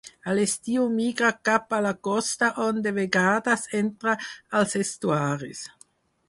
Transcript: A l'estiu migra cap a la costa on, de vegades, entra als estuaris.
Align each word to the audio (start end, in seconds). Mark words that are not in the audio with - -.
A 0.29 0.33
l'estiu 0.37 0.85
migra 0.93 1.27
cap 1.49 1.75
a 1.77 1.81
la 1.87 1.91
costa 2.07 2.49
on, 2.65 2.79
de 2.87 2.95
vegades, 2.97 3.67
entra 3.83 4.17
als 4.63 4.75
estuaris. 4.83 5.63